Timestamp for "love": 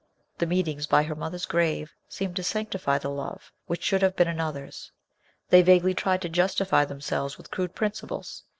3.11-3.51